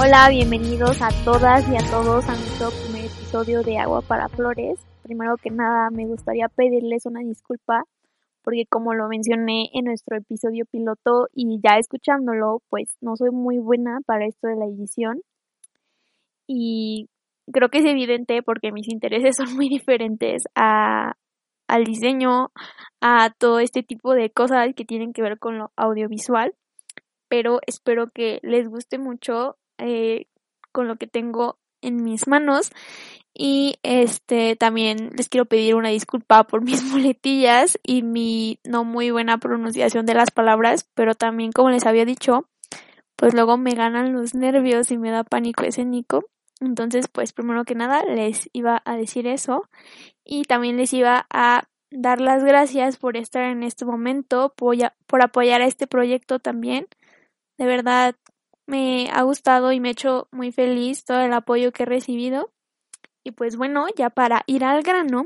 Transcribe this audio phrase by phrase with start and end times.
[0.00, 4.78] Hola, bienvenidos a todas y a todos a nuestro primer episodio de Agua para Flores.
[5.02, 7.82] Primero que nada, me gustaría pedirles una disculpa
[8.42, 13.58] porque como lo mencioné en nuestro episodio piloto y ya escuchándolo, pues no soy muy
[13.58, 15.20] buena para esto de la edición.
[16.46, 17.08] Y
[17.52, 21.14] creo que es evidente porque mis intereses son muy diferentes a,
[21.66, 22.52] al diseño,
[23.00, 26.54] a todo este tipo de cosas que tienen que ver con lo audiovisual.
[27.28, 30.26] Pero espero que les guste mucho eh,
[30.72, 32.70] con lo que tengo en mis manos
[33.34, 39.10] y este también les quiero pedir una disculpa por mis muletillas y mi no muy
[39.10, 42.48] buena pronunciación de las palabras, pero también como les había dicho,
[43.16, 46.26] pues luego me ganan los nervios y me da pánico escénico.
[46.60, 49.68] Entonces, pues primero que nada les iba a decir eso
[50.24, 55.62] y también les iba a dar las gracias por estar en este momento, por apoyar
[55.62, 56.86] a este proyecto también.
[57.56, 58.16] De verdad,
[58.68, 62.52] me ha gustado y me ha hecho muy feliz todo el apoyo que he recibido.
[63.24, 65.24] Y pues bueno, ya para ir al grano,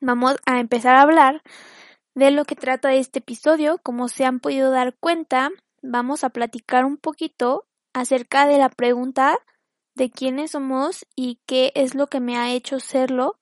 [0.00, 1.42] vamos a empezar a hablar
[2.16, 3.78] de lo que trata este episodio.
[3.78, 5.50] Como se han podido dar cuenta,
[5.82, 9.38] vamos a platicar un poquito acerca de la pregunta
[9.94, 13.38] de quiénes somos y qué es lo que me ha hecho serlo,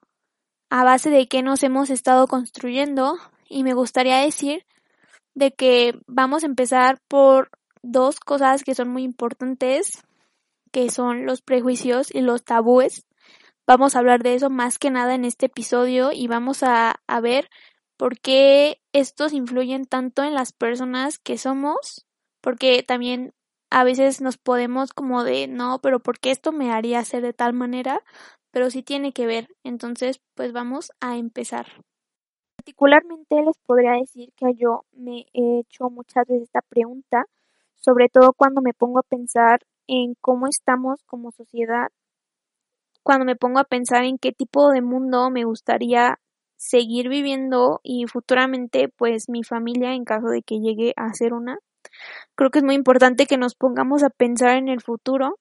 [0.68, 3.16] a base de qué nos hemos estado construyendo.
[3.48, 4.66] Y me gustaría decir
[5.34, 7.50] de que vamos a empezar por
[7.82, 10.04] dos cosas que son muy importantes,
[10.72, 13.06] que son los prejuicios y los tabúes.
[13.66, 17.20] Vamos a hablar de eso más que nada en este episodio y vamos a, a
[17.20, 17.48] ver
[17.96, 22.06] por qué estos influyen tanto en las personas que somos,
[22.40, 23.32] porque también
[23.70, 27.32] a veces nos podemos como de no, pero ¿por qué esto me haría ser de
[27.32, 28.02] tal manera?
[28.50, 29.48] Pero sí tiene que ver.
[29.64, 31.66] Entonces, pues vamos a empezar.
[32.56, 37.26] Particularmente les podría decir que yo me he hecho muchas veces esta pregunta
[37.86, 41.86] sobre todo cuando me pongo a pensar en cómo estamos como sociedad,
[43.04, 46.18] cuando me pongo a pensar en qué tipo de mundo me gustaría
[46.56, 51.60] seguir viviendo y futuramente pues mi familia en caso de que llegue a ser una.
[52.34, 55.38] Creo que es muy importante que nos pongamos a pensar en el futuro,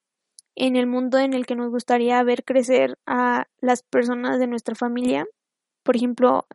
[0.54, 4.76] en el mundo en el que nos gustaría ver crecer a las personas de nuestra
[4.76, 5.26] familia.
[5.82, 6.46] Por ejemplo,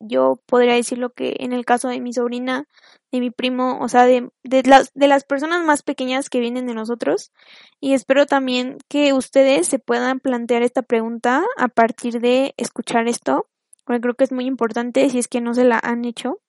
[0.00, 2.66] yo podría decirlo que en el caso de mi sobrina,
[3.12, 6.66] de mi primo, o sea, de, de, las, de las personas más pequeñas que vienen
[6.66, 7.32] de nosotros.
[7.80, 13.46] Y espero también que ustedes se puedan plantear esta pregunta a partir de escuchar esto,
[13.84, 16.40] porque creo que es muy importante si es que no se la han hecho.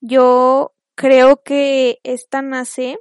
[0.00, 2.98] Yo creo que esta nace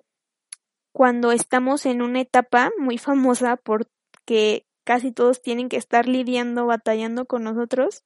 [0.91, 7.25] cuando estamos en una etapa muy famosa porque casi todos tienen que estar lidiando, batallando
[7.25, 8.03] con nosotros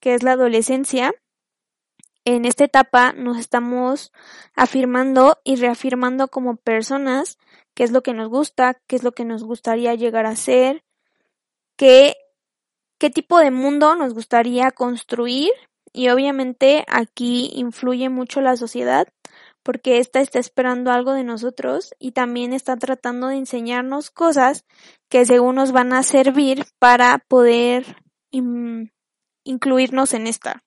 [0.00, 1.14] que es la adolescencia.
[2.24, 4.12] En esta etapa nos estamos
[4.54, 7.38] afirmando y reafirmando como personas
[7.74, 10.82] qué es lo que nos gusta, qué es lo que nos gustaría llegar a ser,
[11.76, 12.16] qué,
[12.98, 15.52] qué tipo de mundo nos gustaría construir
[15.92, 19.08] y obviamente aquí influye mucho la sociedad
[19.66, 24.64] porque ésta está esperando algo de nosotros y también está tratando de enseñarnos cosas
[25.08, 27.96] que según nos van a servir para poder
[29.46, 30.62] incluirnos en esta.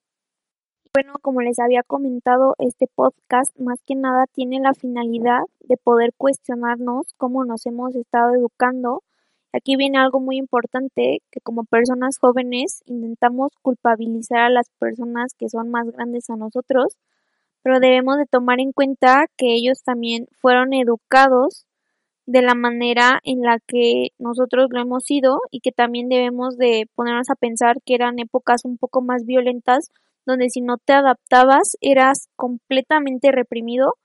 [0.93, 6.13] Bueno, como les había comentado, este podcast más que nada tiene la finalidad de poder
[6.17, 9.03] cuestionarnos cómo nos hemos estado educando.
[9.53, 15.49] Aquí viene algo muy importante, que como personas jóvenes intentamos culpabilizar a las personas que
[15.49, 16.97] son más grandes a nosotros,
[17.61, 21.67] pero debemos de tomar en cuenta que ellos también fueron educados
[22.29, 26.87] de la manera en la que nosotros lo hemos sido y que también debemos de
[26.93, 29.89] ponernos a pensar que eran épocas un poco más violentas
[30.27, 33.95] donde si no te adaptabas eras completamente reprimido.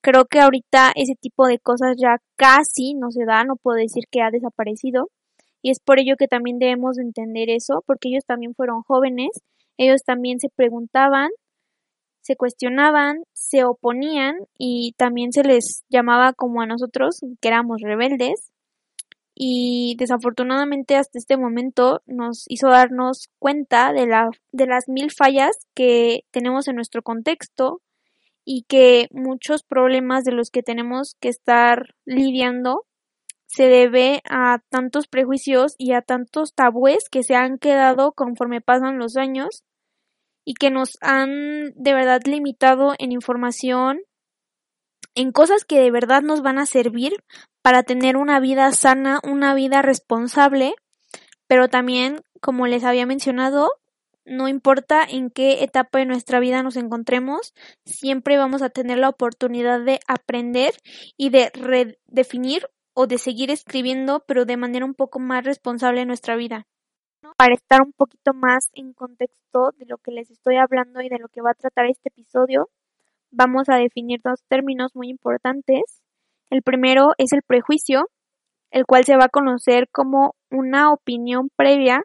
[0.00, 4.04] Creo que ahorita ese tipo de cosas ya casi no se da, no puedo decir
[4.10, 5.10] que ha desaparecido
[5.60, 9.42] y es por ello que también debemos de entender eso porque ellos también fueron jóvenes,
[9.76, 11.28] ellos también se preguntaban
[12.26, 18.50] se cuestionaban, se oponían y también se les llamaba como a nosotros, que éramos rebeldes.
[19.38, 25.54] y desafortunadamente hasta este momento nos hizo darnos cuenta de, la, de las mil fallas
[25.74, 27.82] que tenemos en nuestro contexto
[28.46, 32.86] y que muchos problemas de los que tenemos que estar lidiando
[33.46, 38.98] se debe a tantos prejuicios y a tantos tabúes que se han quedado conforme pasan
[38.98, 39.64] los años
[40.46, 44.00] y que nos han de verdad limitado en información,
[45.14, 47.12] en cosas que de verdad nos van a servir
[47.62, 50.74] para tener una vida sana, una vida responsable,
[51.48, 53.70] pero también, como les había mencionado,
[54.24, 57.52] no importa en qué etapa de nuestra vida nos encontremos,
[57.84, 60.74] siempre vamos a tener la oportunidad de aprender
[61.16, 66.08] y de redefinir o de seguir escribiendo, pero de manera un poco más responsable en
[66.08, 66.66] nuestra vida.
[67.36, 71.18] Para estar un poquito más en contexto de lo que les estoy hablando y de
[71.18, 72.70] lo que va a tratar este episodio,
[73.30, 76.02] vamos a definir dos términos muy importantes.
[76.50, 78.08] El primero es el prejuicio,
[78.70, 82.02] el cual se va a conocer como una opinión previa,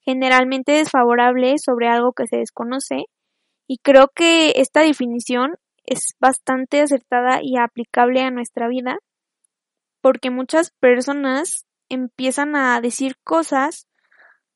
[0.00, 3.04] generalmente desfavorable sobre algo que se desconoce,
[3.66, 8.98] y creo que esta definición es bastante acertada y aplicable a nuestra vida,
[10.00, 13.86] porque muchas personas empiezan a decir cosas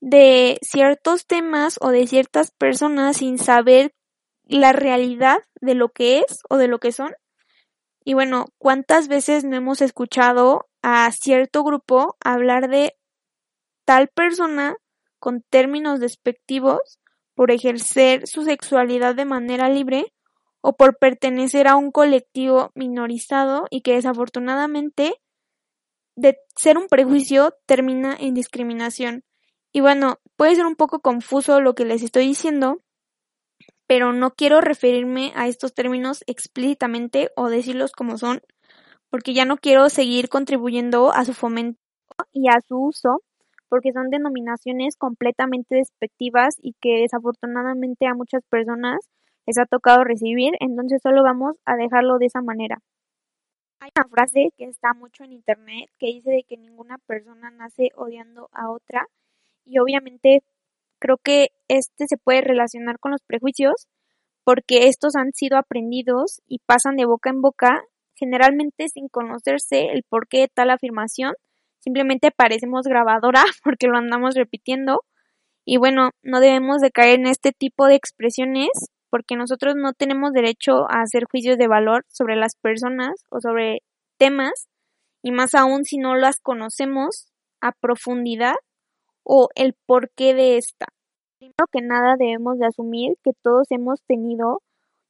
[0.01, 3.93] de ciertos temas o de ciertas personas sin saber
[4.45, 7.13] la realidad de lo que es o de lo que son.
[8.05, 12.95] Y bueno, ¿cuántas veces no hemos escuchado a cierto grupo hablar de
[13.85, 14.77] tal persona
[15.19, 17.01] con términos despectivos
[17.35, 20.13] por ejercer su sexualidad de manera libre
[20.61, 25.15] o por pertenecer a un colectivo minorizado y que desafortunadamente
[26.17, 29.23] de ser un prejuicio termina en discriminación.
[29.73, 32.79] Y bueno, puede ser un poco confuso lo que les estoy diciendo,
[33.87, 38.41] pero no quiero referirme a estos términos explícitamente o decirlos como son,
[39.11, 41.79] porque ya no quiero seguir contribuyendo a su fomento
[42.33, 43.23] y a su uso,
[43.69, 48.99] porque son denominaciones completamente despectivas y que desafortunadamente a muchas personas
[49.47, 52.79] les ha tocado recibir, entonces solo vamos a dejarlo de esa manera.
[53.81, 57.91] Hay una frase que está mucho en internet que dice de que ninguna persona nace
[57.95, 59.07] odiando a otra
[59.69, 60.43] y obviamente
[60.99, 63.89] Creo que este se puede relacionar con los prejuicios
[64.45, 67.83] porque estos han sido aprendidos y pasan de boca en boca,
[68.15, 71.35] generalmente sin conocerse el porqué de tal afirmación.
[71.79, 75.03] Simplemente parecemos grabadora porque lo andamos repitiendo.
[75.65, 78.71] Y bueno, no debemos de caer en este tipo de expresiones
[79.11, 83.83] porque nosotros no tenemos derecho a hacer juicios de valor sobre las personas o sobre
[84.19, 84.69] temas
[85.23, 87.31] y más aún si no las conocemos
[87.61, 88.55] a profundidad
[89.29, 90.87] o el porqué de esta.
[91.39, 94.63] Primero que nada debemos de asumir que todos hemos tenido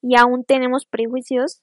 [0.03, 1.63] y aún tenemos prejuicios,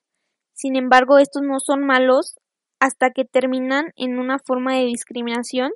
[0.53, 2.39] sin embargo estos no son malos
[2.79, 5.73] hasta que terminan en una forma de discriminación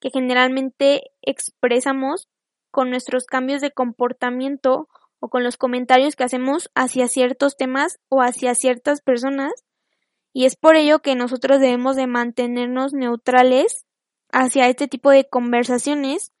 [0.00, 2.28] que generalmente expresamos
[2.70, 4.88] con nuestros cambios de comportamiento
[5.20, 9.52] o con los comentarios que hacemos hacia ciertos temas o hacia ciertas personas
[10.32, 13.84] y es por ello que nosotros debemos de mantenernos neutrales
[14.32, 16.32] hacia este tipo de conversaciones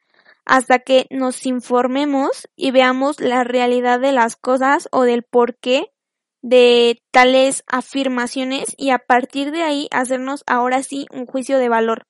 [0.44, 5.92] hasta que nos informemos y veamos la realidad de las cosas o del porqué
[6.42, 12.06] de tales afirmaciones y a partir de ahí hacernos ahora sí un juicio de valor.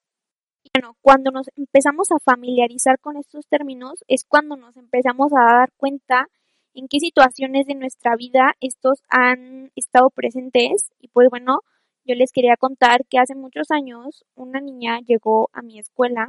[0.74, 5.72] Bueno, cuando nos empezamos a familiarizar con estos términos es cuando nos empezamos a dar
[5.76, 6.28] cuenta
[6.72, 11.60] en qué situaciones de nuestra vida estos han estado presentes y pues bueno,
[12.04, 16.28] yo les quería contar que hace muchos años una niña llegó a mi escuela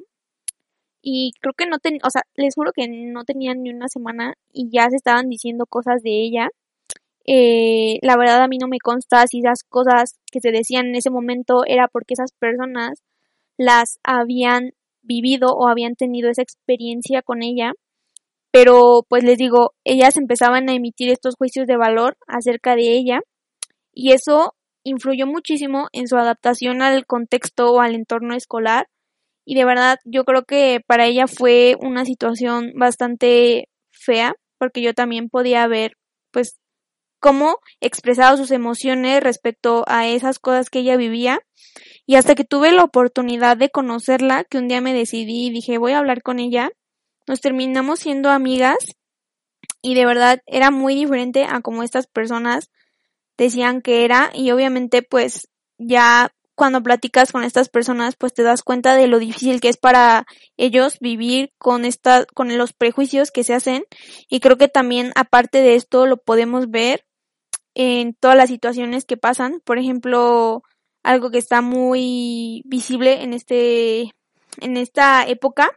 [1.01, 4.35] y creo que no tenía, o sea, les juro que no tenían ni una semana
[4.53, 6.49] y ya se estaban diciendo cosas de ella.
[7.25, 10.95] Eh, la verdad a mí no me consta si esas cosas que se decían en
[10.95, 13.03] ese momento era porque esas personas
[13.57, 17.73] las habían vivido o habían tenido esa experiencia con ella,
[18.51, 23.21] pero pues les digo, ellas empezaban a emitir estos juicios de valor acerca de ella
[23.93, 28.87] y eso influyó muchísimo en su adaptación al contexto o al entorno escolar.
[29.45, 34.93] Y de verdad yo creo que para ella fue una situación bastante fea porque yo
[34.93, 35.97] también podía ver
[36.31, 36.59] pues
[37.19, 41.39] cómo expresaba sus emociones respecto a esas cosas que ella vivía.
[42.05, 45.77] Y hasta que tuve la oportunidad de conocerla que un día me decidí y dije
[45.77, 46.71] voy a hablar con ella
[47.27, 48.77] nos terminamos siendo amigas.
[49.81, 52.69] Y de verdad era muy diferente a como estas personas
[53.37, 58.61] decían que era y obviamente pues ya cuando platicas con estas personas, pues te das
[58.61, 60.25] cuenta de lo difícil que es para
[60.55, 63.85] ellos vivir con esta, con los prejuicios que se hacen.
[64.29, 67.05] Y creo que también, aparte de esto, lo podemos ver
[67.73, 69.61] en todas las situaciones que pasan.
[69.65, 70.61] Por ejemplo,
[71.01, 74.13] algo que está muy visible en este,
[74.61, 75.71] en esta época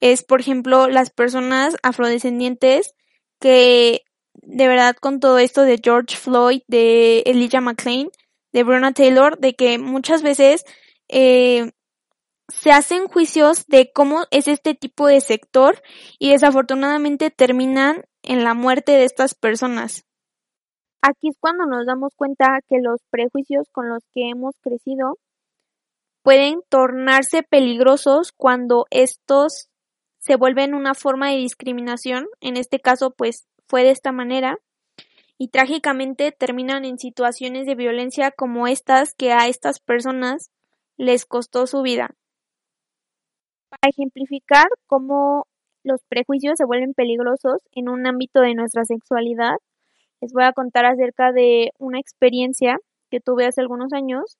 [0.00, 2.94] es, por ejemplo, las personas afrodescendientes
[3.40, 4.02] que
[4.34, 8.10] de verdad con todo esto de George Floyd, de Elijah McClain,
[8.52, 10.64] de Breonna Taylor, de que muchas veces
[11.08, 11.72] eh,
[12.48, 15.82] se hacen juicios de cómo es este tipo de sector
[16.18, 20.06] y desafortunadamente terminan en la muerte de estas personas.
[21.02, 25.18] Aquí es cuando nos damos cuenta que los prejuicios con los que hemos crecido
[26.22, 29.68] pueden tornarse peligrosos cuando estos
[30.18, 34.58] se vuelven una forma de discriminación, en este caso pues fue de esta manera,
[35.38, 40.50] y trágicamente terminan en situaciones de violencia como estas que a estas personas
[40.96, 42.14] les costó su vida.
[43.68, 45.46] Para ejemplificar cómo
[45.82, 49.56] los prejuicios se vuelven peligrosos en un ámbito de nuestra sexualidad,
[50.20, 52.78] les voy a contar acerca de una experiencia
[53.10, 54.38] que tuve hace algunos años.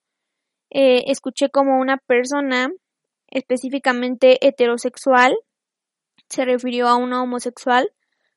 [0.71, 2.71] Eh, escuché como una persona
[3.28, 5.37] específicamente heterosexual
[6.28, 7.90] se refirió a una homosexual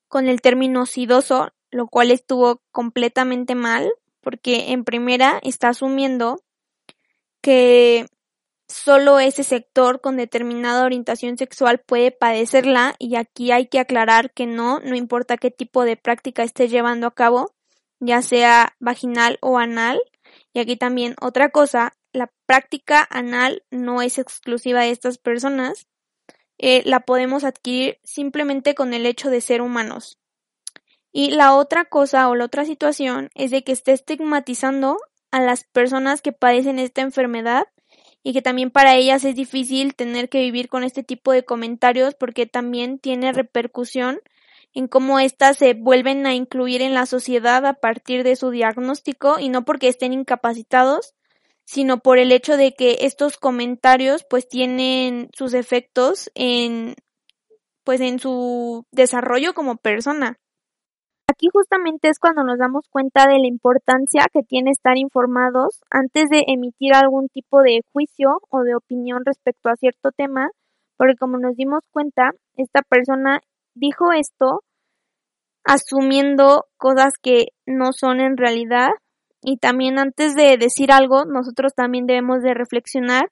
[0.07, 6.41] con el término sidoso, lo cual estuvo completamente mal, porque en primera está asumiendo
[7.41, 8.07] que
[8.67, 14.45] solo ese sector con determinada orientación sexual puede padecerla y aquí hay que aclarar que
[14.45, 17.53] no, no importa qué tipo de práctica esté llevando a cabo,
[17.99, 20.01] ya sea vaginal o anal.
[20.53, 25.87] Y aquí también otra cosa, la práctica anal no es exclusiva de estas personas,
[26.57, 30.19] eh, la podemos adquirir simplemente con el hecho de ser humanos.
[31.11, 34.97] Y la otra cosa o la otra situación es de que esté estigmatizando
[35.31, 37.67] a las personas que padecen esta enfermedad
[38.23, 42.13] y que también para ellas es difícil tener que vivir con este tipo de comentarios
[42.13, 44.19] porque también tiene repercusión
[44.73, 49.39] en cómo éstas se vuelven a incluir en la sociedad a partir de su diagnóstico
[49.39, 51.13] y no porque estén incapacitados,
[51.67, 56.95] sino por el hecho de que estos comentarios pues tienen sus efectos en
[57.83, 60.37] pues en su desarrollo como persona.
[61.29, 66.29] Aquí justamente es cuando nos damos cuenta de la importancia que tiene estar informados antes
[66.29, 70.49] de emitir algún tipo de juicio o de opinión respecto a cierto tema,
[70.95, 73.41] porque como nos dimos cuenta, esta persona
[73.75, 74.63] dijo esto
[75.65, 78.91] asumiendo cosas que no son en realidad
[79.41, 83.31] y también antes de decir algo, nosotros también debemos de reflexionar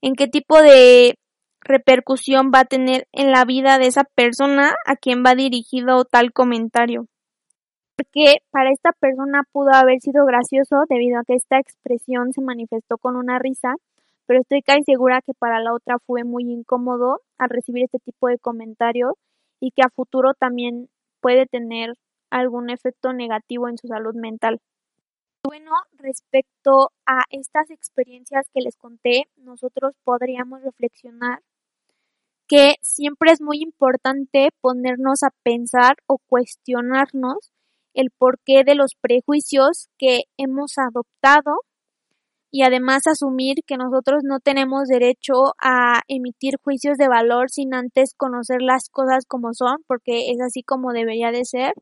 [0.00, 1.18] en qué tipo de
[1.60, 6.32] repercusión va a tener en la vida de esa persona a quien va dirigido tal
[6.32, 7.06] comentario
[7.96, 12.98] porque para esta persona pudo haber sido gracioso debido a que esta expresión se manifestó
[12.98, 13.74] con una risa,
[14.26, 18.28] pero estoy casi segura que para la otra fue muy incómodo al recibir este tipo
[18.28, 19.14] de comentarios
[19.60, 20.88] y que a futuro también
[21.20, 21.94] puede tener
[22.30, 24.60] algún efecto negativo en su salud mental.
[25.44, 31.42] Bueno, respecto a estas experiencias que les conté, nosotros podríamos reflexionar
[32.46, 37.50] que siempre es muy importante ponernos a pensar o cuestionarnos
[37.92, 41.56] el porqué de los prejuicios que hemos adoptado
[42.52, 48.14] y además asumir que nosotros no tenemos derecho a emitir juicios de valor sin antes
[48.16, 51.72] conocer las cosas como son, porque es así como debería de ser.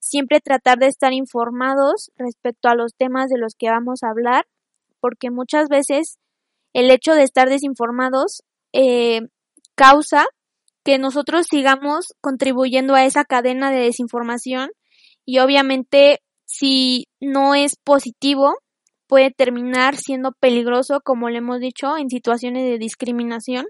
[0.00, 4.46] Siempre tratar de estar informados respecto a los temas de los que vamos a hablar,
[4.98, 6.18] porque muchas veces
[6.72, 8.42] el hecho de estar desinformados
[8.72, 9.20] eh,
[9.74, 10.26] causa
[10.84, 14.70] que nosotros sigamos contribuyendo a esa cadena de desinformación
[15.24, 18.54] y obviamente si no es positivo
[19.06, 23.66] puede terminar siendo peligroso, como le hemos dicho, en situaciones de discriminación,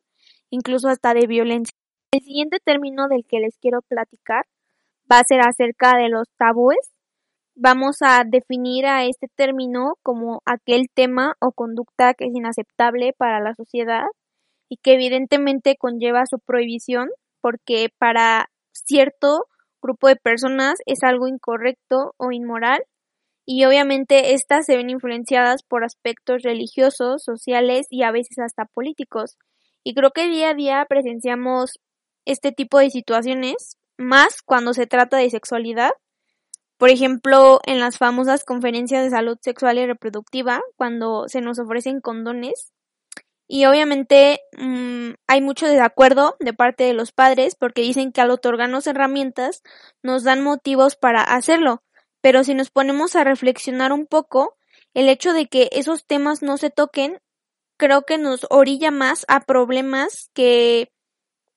[0.51, 1.75] incluso hasta de violencia.
[2.13, 4.45] El siguiente término del que les quiero platicar
[5.11, 6.79] va a ser acerca de los tabúes.
[7.55, 13.41] Vamos a definir a este término como aquel tema o conducta que es inaceptable para
[13.41, 14.05] la sociedad
[14.69, 17.09] y que evidentemente conlleva su prohibición
[17.41, 19.47] porque para cierto
[19.83, 22.83] grupo de personas es algo incorrecto o inmoral
[23.47, 29.37] y obviamente estas se ven influenciadas por aspectos religiosos, sociales y a veces hasta políticos.
[29.83, 31.81] Y creo que día a día presenciamos
[32.27, 35.91] este tipo de situaciones, más cuando se trata de sexualidad.
[36.79, 42.01] Por ejemplo, en las famosas conferencias de salud sexual y reproductiva, cuando se nos ofrecen
[42.01, 42.73] condones,
[43.53, 48.31] y obviamente mmm, hay mucho desacuerdo de parte de los padres porque dicen que al
[48.31, 49.63] otorgarnos herramientas
[50.05, 51.83] nos dan motivos para hacerlo.
[52.21, 54.57] Pero si nos ponemos a reflexionar un poco,
[54.95, 57.19] el hecho de que esos temas no se toquen
[57.77, 60.93] creo que nos orilla más a problemas que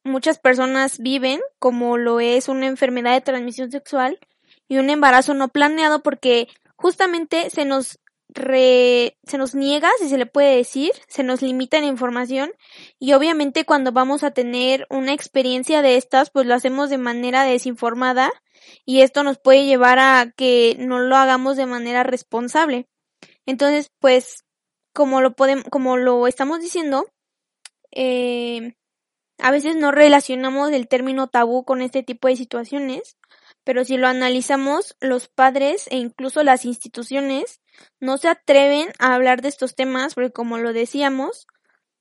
[0.04, 4.20] muchas personas viven, como lo es una enfermedad de transmisión sexual
[4.68, 8.00] y un embarazo no planeado porque justamente se nos
[8.36, 12.52] se nos niega, si se le puede decir, se nos limita la información
[12.98, 17.44] y obviamente cuando vamos a tener una experiencia de estas, pues lo hacemos de manera
[17.44, 18.32] desinformada
[18.86, 22.88] y esto nos puede llevar a que no lo hagamos de manera responsable.
[23.46, 24.46] Entonces, pues,
[24.94, 27.06] como lo podemos, como lo estamos diciendo,
[27.92, 28.76] eh,
[29.44, 33.18] a veces no relacionamos el término tabú con este tipo de situaciones,
[33.66, 37.60] pero si lo analizamos, los padres e incluso las instituciones
[38.00, 41.46] no se atreven a hablar de estos temas porque como lo decíamos,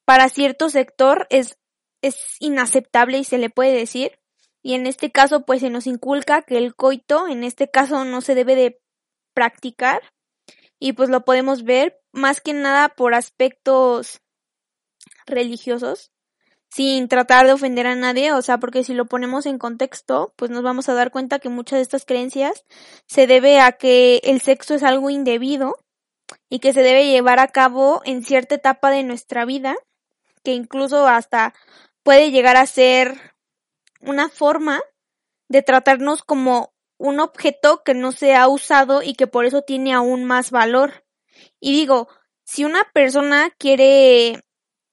[0.05, 1.59] para cierto sector es,
[2.39, 4.21] inaceptable y se le puede decir.
[4.63, 8.21] Y en este caso pues se nos inculca que el coito en este caso no
[8.21, 8.81] se debe de
[9.35, 10.01] practicar
[10.79, 14.21] y pues lo podemos ver más que nada por aspectos
[15.27, 16.13] religiosos
[16.73, 20.51] sin tratar de ofender a nadie, o sea, porque si lo ponemos en contexto, pues
[20.51, 22.65] nos vamos a dar cuenta que muchas de estas creencias
[23.07, 25.77] se debe a que el sexo es algo indebido
[26.49, 29.77] y que se debe llevar a cabo en cierta etapa de nuestra vida,
[30.43, 31.53] que incluso hasta
[32.03, 33.21] puede llegar a ser
[34.01, 34.81] una forma
[35.49, 39.93] de tratarnos como un objeto que no se ha usado y que por eso tiene
[39.93, 41.05] aún más valor.
[41.61, 42.09] Y digo,
[42.45, 44.43] si una persona quiere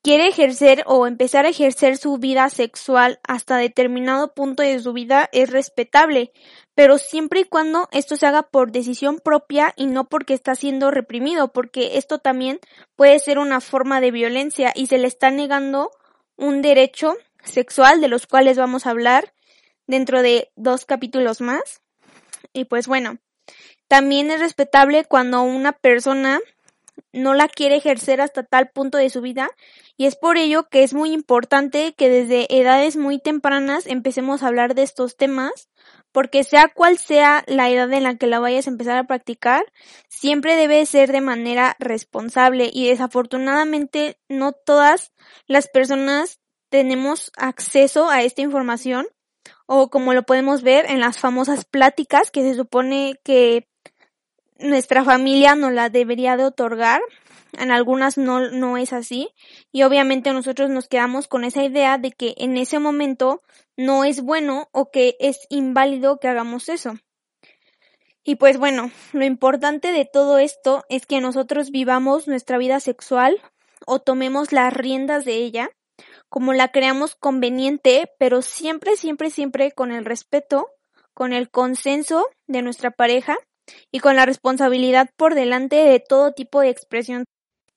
[0.01, 5.29] quiere ejercer o empezar a ejercer su vida sexual hasta determinado punto de su vida
[5.31, 6.31] es respetable,
[6.75, 10.91] pero siempre y cuando esto se haga por decisión propia y no porque está siendo
[10.91, 12.59] reprimido, porque esto también
[12.95, 15.91] puede ser una forma de violencia y se le está negando
[16.37, 19.33] un derecho sexual de los cuales vamos a hablar
[19.87, 21.81] dentro de dos capítulos más.
[22.53, 23.17] Y pues bueno,
[23.87, 26.39] también es respetable cuando una persona
[27.13, 29.49] no la quiere ejercer hasta tal punto de su vida
[29.97, 34.47] y es por ello que es muy importante que desde edades muy tempranas empecemos a
[34.47, 35.69] hablar de estos temas
[36.11, 39.63] porque sea cual sea la edad en la que la vayas a empezar a practicar,
[40.07, 45.13] siempre debe ser de manera responsable y desafortunadamente no todas
[45.47, 46.39] las personas
[46.69, 49.07] tenemos acceso a esta información
[49.65, 53.67] o como lo podemos ver en las famosas pláticas que se supone que
[54.59, 57.01] nuestra familia nos la debería de otorgar.
[57.57, 59.29] En algunas no, no es así.
[59.71, 63.41] Y obviamente nosotros nos quedamos con esa idea de que en ese momento
[63.75, 66.97] no es bueno o que es inválido que hagamos eso.
[68.23, 73.41] Y pues bueno, lo importante de todo esto es que nosotros vivamos nuestra vida sexual
[73.87, 75.71] o tomemos las riendas de ella
[76.29, 80.67] como la creamos conveniente, pero siempre, siempre, siempre con el respeto,
[81.13, 83.37] con el consenso de nuestra pareja
[83.91, 87.25] y con la responsabilidad por delante de todo tipo de expresión.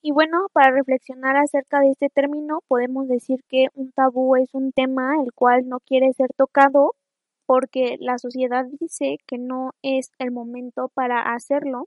[0.03, 4.73] Y bueno, para reflexionar acerca de este término, podemos decir que un tabú es un
[4.73, 6.95] tema el cual no quiere ser tocado
[7.47, 11.87] porque la sociedad dice que no es el momento para hacerlo.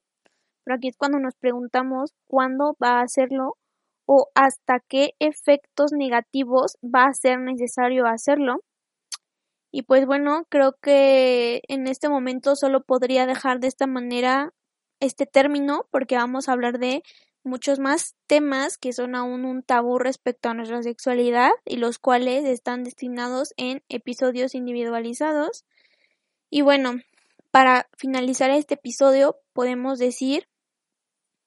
[0.63, 3.57] Pero aquí es cuando nos preguntamos cuándo va a hacerlo
[4.05, 8.61] o hasta qué efectos negativos va a ser necesario hacerlo.
[9.75, 14.53] Y pues bueno, creo que en este momento solo podría dejar de esta manera
[15.01, 17.03] este término porque vamos a hablar de
[17.43, 22.45] muchos más temas que son aún un tabú respecto a nuestra sexualidad y los cuales
[22.45, 25.65] están destinados en episodios individualizados.
[26.49, 27.01] Y bueno,
[27.51, 30.47] para finalizar este episodio podemos decir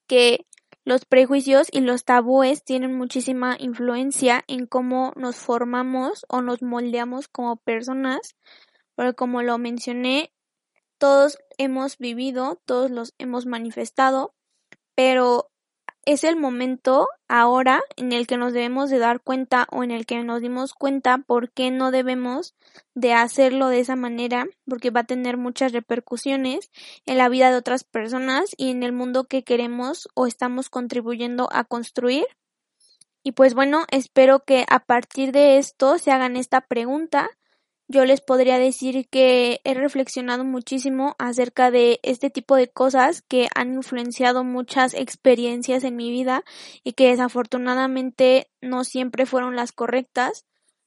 [0.06, 0.44] que
[0.88, 7.28] los prejuicios y los tabúes tienen muchísima influencia en cómo nos formamos o nos moldeamos
[7.28, 8.36] como personas,
[8.94, 10.32] porque como lo mencioné,
[10.96, 14.34] todos hemos vivido, todos los hemos manifestado,
[14.94, 15.50] pero
[16.08, 20.06] es el momento ahora en el que nos debemos de dar cuenta o en el
[20.06, 22.54] que nos dimos cuenta por qué no debemos
[22.94, 26.70] de hacerlo de esa manera porque va a tener muchas repercusiones
[27.04, 31.50] en la vida de otras personas y en el mundo que queremos o estamos contribuyendo
[31.52, 32.24] a construir.
[33.22, 37.28] Y pues bueno, espero que a partir de esto se hagan esta pregunta
[37.88, 43.48] yo les podría decir que he reflexionado muchísimo acerca de este tipo de cosas que
[43.54, 46.44] han influenciado muchas experiencias en mi vida
[46.84, 50.44] y que desafortunadamente no siempre fueron las correctas,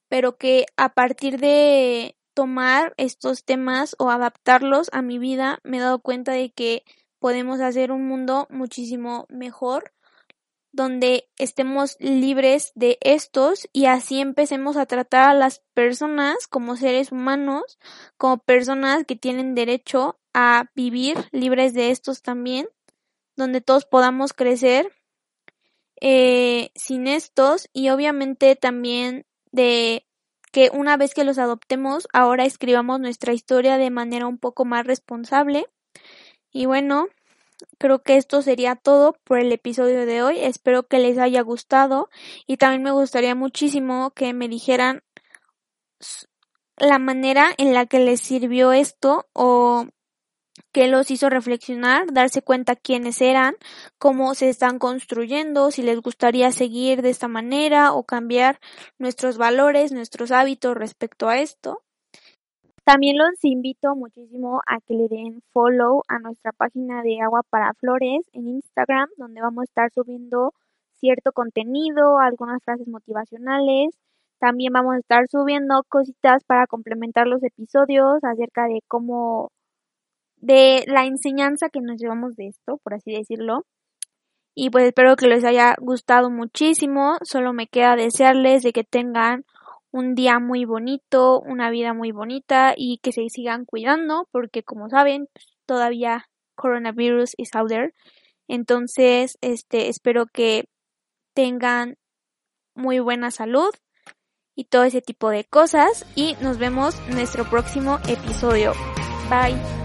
[0.10, 5.82] pero que a partir de tomar estos temas o adaptarlos a mi vida me he
[5.82, 6.84] dado cuenta de que
[7.18, 9.92] podemos hacer un mundo muchísimo mejor
[10.72, 17.12] donde estemos libres de estos y así empecemos a tratar a las personas como seres
[17.12, 17.78] humanos,
[18.18, 22.70] como personas que tienen derecho a vivir libres de estos también,
[23.36, 24.92] donde todos podamos crecer
[26.00, 30.08] eh, sin estos y obviamente también de
[30.52, 34.86] que una vez que los adoptemos ahora escribamos nuestra historia de manera un poco más
[34.86, 35.66] responsable.
[36.52, 37.08] Y bueno
[37.78, 40.40] creo que esto sería todo por el episodio de hoy.
[40.40, 42.10] Espero que les haya gustado
[42.48, 45.04] y también me gustaría muchísimo que me dijeran
[46.78, 49.88] la manera en la que les sirvió esto o
[50.72, 53.56] que los hizo reflexionar, darse cuenta quiénes eran,
[53.98, 58.60] cómo se están construyendo, si les gustaría seguir de esta manera o cambiar
[58.98, 61.84] nuestros valores, nuestros hábitos respecto a esto.
[62.84, 67.74] También los invito muchísimo a que le den follow a nuestra página de Agua para
[67.76, 70.54] Flores en Instagram, donde vamos a estar subiendo
[70.96, 73.96] cierto contenido, algunas frases motivacionales.
[74.40, 79.52] También vamos a estar subiendo cositas para complementar los episodios acerca de cómo
[80.38, 83.66] de la enseñanza que nos llevamos de esto, por así decirlo.
[84.56, 87.18] Y pues espero que les haya gustado muchísimo.
[87.22, 89.46] Solo me queda desearles de que tengan
[89.92, 94.90] un día muy bonito, una vida muy bonita y que se sigan cuidando porque como
[94.90, 97.94] saben, pues, todavía coronavirus is out there.
[98.48, 100.66] Entonces, este espero que
[101.34, 101.98] tengan
[102.76, 103.74] muy buena salud
[104.56, 108.74] y todo ese tipo de cosas y nos vemos en nuestro próximo episodio.
[109.30, 109.81] Bye.